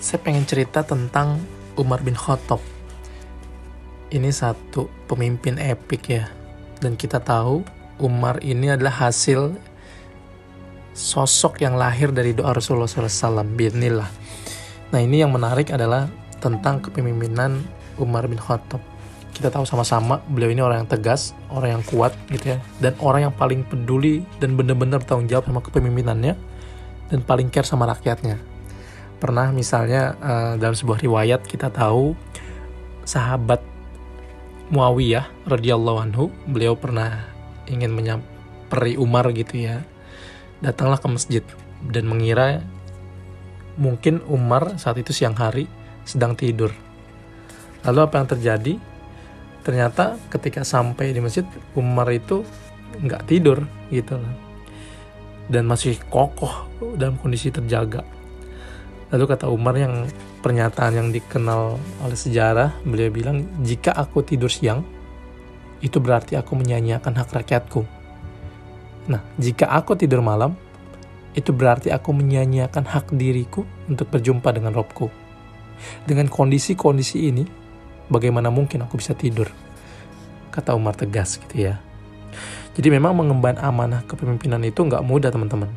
saya 0.00 0.16
pengen 0.24 0.48
cerita 0.48 0.80
tentang 0.80 1.36
Umar 1.76 2.00
bin 2.00 2.16
Khattab. 2.16 2.58
Ini 4.08 4.32
satu 4.32 4.88
pemimpin 5.04 5.60
epik 5.60 6.02
ya. 6.08 6.24
Dan 6.80 6.96
kita 6.96 7.20
tahu 7.20 7.60
Umar 8.00 8.40
ini 8.40 8.72
adalah 8.72 8.96
hasil 8.96 9.52
sosok 10.96 11.60
yang 11.60 11.76
lahir 11.76 12.08
dari 12.10 12.32
doa 12.32 12.56
Rasulullah 12.56 12.88
SAW. 12.88 13.44
Bismillah. 13.44 14.08
Nah 14.90 15.00
ini 15.04 15.20
yang 15.20 15.36
menarik 15.36 15.68
adalah 15.70 16.08
tentang 16.40 16.80
kepemimpinan 16.80 17.60
Umar 18.00 18.24
bin 18.24 18.40
Khattab. 18.40 18.80
Kita 19.36 19.52
tahu 19.52 19.68
sama-sama 19.68 20.24
beliau 20.26 20.50
ini 20.50 20.64
orang 20.64 20.84
yang 20.84 20.90
tegas, 20.90 21.36
orang 21.52 21.78
yang 21.78 21.84
kuat 21.86 22.16
gitu 22.32 22.56
ya, 22.56 22.58
dan 22.80 22.96
orang 23.04 23.30
yang 23.30 23.34
paling 23.36 23.62
peduli 23.68 24.24
dan 24.40 24.56
benar-benar 24.56 25.04
tanggung 25.04 25.28
jawab 25.28 25.46
sama 25.46 25.60
kepemimpinannya 25.60 26.34
dan 27.12 27.18
paling 27.24 27.48
care 27.52 27.68
sama 27.68 27.88
rakyatnya 27.88 28.49
pernah 29.20 29.52
misalnya 29.52 30.16
uh, 30.16 30.52
dalam 30.56 30.72
sebuah 30.72 31.04
riwayat 31.04 31.44
kita 31.44 31.68
tahu 31.68 32.16
sahabat 33.04 33.60
Muawiyah 34.72 35.44
radhiyallahu 35.44 35.98
anhu 36.00 36.24
beliau 36.48 36.78
pernah 36.78 37.28
ingin 37.68 37.92
menyamperi 37.92 38.96
Umar 38.96 39.28
gitu 39.36 39.60
ya 39.60 39.84
datanglah 40.64 40.96
ke 40.96 41.08
masjid 41.10 41.44
dan 41.90 42.08
mengira 42.08 42.64
mungkin 43.76 44.24
Umar 44.30 44.80
saat 44.80 44.96
itu 45.00 45.12
siang 45.12 45.36
hari 45.36 45.68
sedang 46.06 46.38
tidur. 46.38 46.72
Lalu 47.84 47.98
apa 48.00 48.14
yang 48.20 48.28
terjadi? 48.28 48.74
Ternyata 49.60 50.16
ketika 50.32 50.64
sampai 50.64 51.12
di 51.12 51.20
masjid 51.20 51.44
Umar 51.76 52.08
itu 52.08 52.46
nggak 53.00 53.26
tidur 53.28 53.64
gitu 53.92 54.18
dan 55.50 55.66
masih 55.66 55.98
kokoh 56.08 56.70
dalam 56.94 57.18
kondisi 57.18 57.50
terjaga 57.50 58.06
Lalu 59.10 59.24
kata 59.26 59.50
Umar 59.50 59.74
yang 59.74 60.06
pernyataan 60.38 60.94
yang 60.94 61.08
dikenal 61.10 61.76
oleh 62.06 62.18
sejarah, 62.18 62.78
beliau 62.86 63.10
bilang, 63.10 63.42
jika 63.66 63.90
aku 63.90 64.22
tidur 64.22 64.46
siang, 64.46 64.86
itu 65.82 65.98
berarti 65.98 66.38
aku 66.38 66.54
menyanyiakan 66.54 67.18
hak 67.18 67.30
rakyatku. 67.34 67.82
Nah, 69.10 69.18
jika 69.34 69.66
aku 69.66 69.98
tidur 69.98 70.22
malam, 70.22 70.54
itu 71.34 71.50
berarti 71.50 71.90
aku 71.90 72.14
menyanyiakan 72.14 72.86
hak 72.86 73.10
diriku 73.14 73.66
untuk 73.90 74.06
berjumpa 74.14 74.50
dengan 74.54 74.74
Robku. 74.74 75.10
Dengan 76.06 76.30
kondisi-kondisi 76.30 77.26
ini, 77.26 77.42
bagaimana 78.06 78.46
mungkin 78.52 78.86
aku 78.86 78.98
bisa 79.00 79.16
tidur? 79.18 79.50
Kata 80.54 80.78
Umar 80.78 80.94
tegas 80.94 81.38
gitu 81.38 81.66
ya. 81.70 81.82
Jadi 82.78 82.88
memang 82.94 83.18
mengemban 83.18 83.58
amanah 83.58 84.06
kepemimpinan 84.06 84.62
itu 84.62 84.86
nggak 84.86 85.02
mudah 85.02 85.34
teman-teman. 85.34 85.70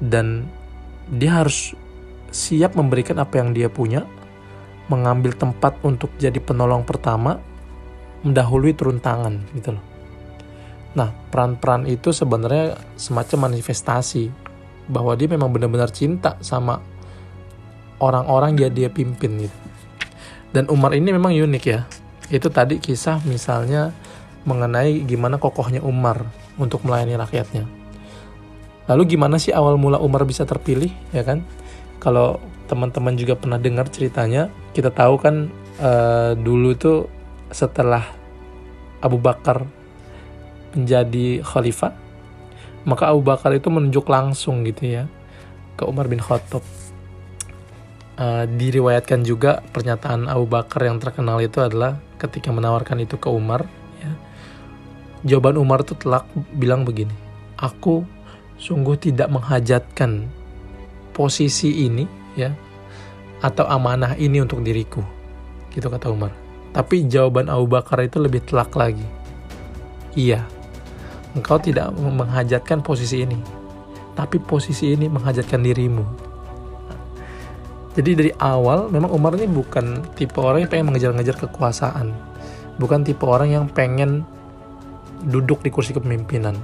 Dan 0.00 0.48
dia 1.12 1.44
harus 1.44 1.76
siap 2.30 2.74
memberikan 2.78 3.18
apa 3.20 3.38
yang 3.40 3.52
dia 3.52 3.68
punya, 3.70 4.04
mengambil 4.86 5.34
tempat 5.34 5.78
untuk 5.82 6.14
jadi 6.18 6.38
penolong 6.38 6.86
pertama, 6.86 7.38
mendahului 8.22 8.72
turun 8.74 8.98
tangan 9.02 9.42
gitu 9.54 9.74
loh. 9.74 9.84
Nah, 10.96 11.12
peran-peran 11.28 11.84
itu 11.84 12.10
sebenarnya 12.10 12.80
semacam 12.96 13.52
manifestasi 13.52 14.32
bahwa 14.88 15.12
dia 15.18 15.28
memang 15.28 15.52
benar-benar 15.52 15.92
cinta 15.92 16.40
sama 16.40 16.80
orang-orang 18.00 18.56
dia 18.56 18.72
dia 18.72 18.88
pimpin 18.88 19.44
gitu. 19.44 19.58
Dan 20.56 20.72
Umar 20.72 20.96
ini 20.96 21.12
memang 21.12 21.36
unik 21.36 21.64
ya. 21.68 21.84
Itu 22.32 22.48
tadi 22.48 22.80
kisah 22.80 23.20
misalnya 23.28 23.92
mengenai 24.48 25.04
gimana 25.04 25.36
kokohnya 25.36 25.84
Umar 25.84 26.24
untuk 26.56 26.86
melayani 26.86 27.18
rakyatnya. 27.18 27.68
Lalu 28.86 29.18
gimana 29.18 29.36
sih 29.36 29.50
awal 29.50 29.76
mula 29.76 29.98
Umar 29.98 30.22
bisa 30.22 30.46
terpilih, 30.46 30.94
ya 31.10 31.26
kan? 31.26 31.42
Kalau 32.02 32.38
teman-teman 32.66 33.14
juga 33.14 33.38
pernah 33.38 33.56
dengar 33.56 33.86
ceritanya, 33.88 34.50
kita 34.74 34.90
tahu 34.90 35.14
kan 35.22 35.48
uh, 35.78 36.34
dulu 36.34 36.74
tuh 36.74 36.98
setelah 37.54 38.02
Abu 39.00 39.22
Bakar 39.22 39.62
menjadi 40.74 41.40
khalifah, 41.46 41.94
maka 42.84 43.10
Abu 43.14 43.22
Bakar 43.22 43.54
itu 43.54 43.70
menunjuk 43.70 44.06
langsung 44.10 44.66
gitu 44.66 44.86
ya 44.86 45.04
ke 45.78 45.86
Umar 45.86 46.10
bin 46.10 46.20
Khattab. 46.20 46.62
Uh, 48.16 48.48
diriwayatkan 48.48 49.28
juga 49.28 49.60
pernyataan 49.76 50.24
Abu 50.32 50.48
Bakar 50.48 50.88
yang 50.88 50.96
terkenal 50.96 51.36
itu 51.44 51.60
adalah 51.60 52.00
ketika 52.16 52.48
menawarkan 52.48 53.04
itu 53.04 53.20
ke 53.20 53.28
Umar, 53.28 53.68
ya, 54.00 54.12
jawaban 55.20 55.60
Umar 55.60 55.84
itu 55.84 55.92
telak 56.00 56.24
bilang 56.56 56.88
begini, 56.88 57.12
aku 57.60 58.08
sungguh 58.56 58.96
tidak 58.96 59.28
menghajatkan 59.28 60.32
posisi 61.16 61.88
ini 61.88 62.04
ya 62.36 62.52
atau 63.40 63.64
amanah 63.64 64.20
ini 64.20 64.44
untuk 64.44 64.60
diriku 64.60 65.00
gitu 65.72 65.88
kata 65.88 66.12
Umar. 66.12 66.32
Tapi 66.76 67.08
jawaban 67.08 67.48
Abu 67.48 67.72
Bakar 67.72 68.04
itu 68.04 68.20
lebih 68.20 68.44
telak 68.44 68.76
lagi. 68.76 69.04
Iya 70.12 70.44
engkau 71.32 71.56
tidak 71.56 71.92
menghajatkan 71.96 72.80
posisi 72.84 73.24
ini 73.24 73.36
tapi 74.16 74.40
posisi 74.40 74.96
ini 74.96 75.12
menghajatkan 75.12 75.60
dirimu. 75.60 76.04
Jadi 77.96 78.10
dari 78.12 78.32
awal 78.40 78.88
memang 78.88 79.12
Umar 79.12 79.36
ini 79.36 79.48
bukan 79.48 80.04
tipe 80.16 80.36
orang 80.40 80.64
yang 80.64 80.70
pengen 80.72 80.86
mengejar-ngejar 80.92 81.36
kekuasaan. 81.48 82.12
Bukan 82.76 83.04
tipe 83.04 83.24
orang 83.24 83.52
yang 83.52 83.64
pengen 83.68 84.24
duduk 85.28 85.64
di 85.64 85.72
kursi 85.72 85.96
kepemimpinan. 85.96 86.56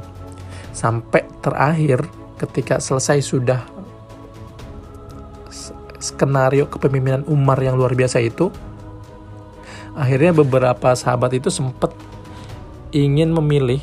Sampai 0.76 1.24
terakhir 1.40 2.04
ketika 2.36 2.80
selesai 2.80 3.24
sudah 3.24 3.64
skenario 6.12 6.69
kepemimpinan 6.69 7.25
Umar 7.25 7.56
yang 7.65 7.81
luar 7.81 7.97
biasa 7.97 8.21
itu 8.21 8.53
akhirnya 9.97 10.37
beberapa 10.37 10.93
sahabat 10.93 11.37
itu 11.37 11.49
sempat 11.49 11.93
ingin 12.93 13.33
memilih 13.33 13.81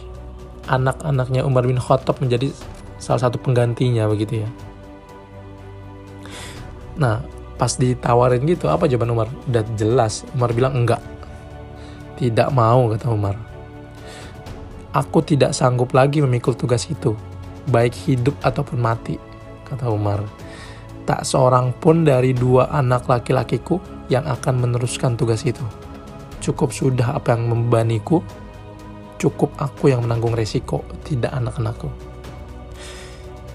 anak-anaknya 0.70 1.42
Umar 1.46 1.66
bin 1.66 1.82
Khattab 1.82 2.22
menjadi 2.22 2.54
salah 3.02 3.26
satu 3.26 3.42
penggantinya 3.42 4.06
begitu 4.06 4.46
ya. 4.46 4.50
Nah, 7.00 7.26
pas 7.58 7.74
ditawarin 7.74 8.46
gitu, 8.46 8.70
apa 8.70 8.86
jawaban 8.86 9.16
Umar? 9.16 9.28
Udah 9.50 9.66
jelas, 9.80 10.28
Umar 10.38 10.54
bilang 10.54 10.78
enggak. 10.78 11.02
Tidak 12.20 12.52
mau, 12.54 12.92
kata 12.92 13.10
Umar. 13.10 13.40
Aku 14.94 15.24
tidak 15.26 15.56
sanggup 15.56 15.96
lagi 15.96 16.20
memikul 16.20 16.54
tugas 16.54 16.86
itu, 16.92 17.16
baik 17.72 17.96
hidup 18.06 18.36
ataupun 18.44 18.78
mati, 18.78 19.16
kata 19.66 19.90
Umar 19.90 20.22
tak 21.10 21.26
seorang 21.26 21.74
pun 21.74 22.06
dari 22.06 22.38
dua 22.38 22.70
anak 22.70 23.10
laki-lakiku 23.10 23.82
yang 24.14 24.30
akan 24.30 24.62
meneruskan 24.62 25.18
tugas 25.18 25.42
itu. 25.42 25.66
Cukup 26.38 26.70
sudah 26.70 27.18
apa 27.18 27.34
yang 27.34 27.50
membebaniku, 27.50 28.22
cukup 29.18 29.50
aku 29.58 29.90
yang 29.90 30.06
menanggung 30.06 30.38
resiko, 30.38 30.86
tidak 31.02 31.34
anak-anakku. 31.34 31.90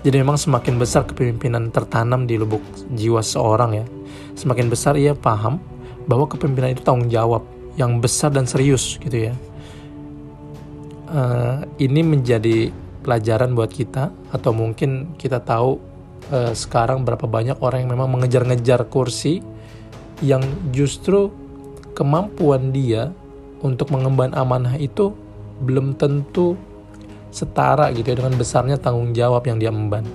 Jadi 0.02 0.16
memang 0.18 0.34
semakin 0.34 0.82
besar 0.82 1.06
kepemimpinan 1.06 1.70
tertanam 1.70 2.26
di 2.26 2.34
lubuk 2.34 2.60
jiwa 2.90 3.22
seorang 3.22 3.70
ya, 3.78 3.86
semakin 4.34 4.66
besar 4.66 4.98
ia 4.98 5.14
paham 5.14 5.62
bahwa 6.10 6.26
kepemimpinan 6.26 6.74
itu 6.74 6.82
tanggung 6.82 7.06
jawab 7.06 7.46
yang 7.78 8.02
besar 8.02 8.34
dan 8.34 8.50
serius 8.50 8.98
gitu 8.98 9.30
ya. 9.30 9.34
Uh, 11.06 11.62
ini 11.78 12.02
menjadi 12.02 12.74
pelajaran 13.06 13.54
buat 13.54 13.70
kita 13.70 14.10
atau 14.34 14.50
mungkin 14.50 15.14
kita 15.14 15.38
tahu 15.38 15.93
uh, 16.30 16.52
sekarang 16.54 17.02
berapa 17.02 17.26
banyak 17.26 17.58
orang 17.60 17.84
yang 17.84 17.92
memang 17.98 18.08
mengejar-ngejar 18.14 18.86
kursi 18.88 19.44
yang 20.22 20.44
justru 20.70 21.28
kemampuan 21.92 22.70
dia 22.70 23.10
untuk 23.64 23.90
mengemban 23.90 24.32
amanah 24.36 24.76
itu 24.76 25.12
belum 25.64 25.96
tentu 25.96 26.54
setara 27.34 27.90
gitu 27.90 28.14
ya 28.14 28.16
dengan 28.22 28.34
besarnya 28.38 28.78
tanggung 28.78 29.10
jawab 29.10 29.42
yang 29.48 29.58
dia 29.58 29.74
emban. 29.74 30.06